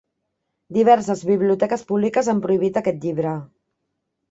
Diverses 0.77 1.21
biblioteques 1.33 1.85
públiques 1.93 2.31
han 2.33 2.43
prohibit 2.47 2.83
aquest 2.83 3.07
llibre. 3.07 3.37